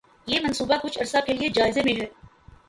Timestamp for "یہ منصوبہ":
0.27-0.77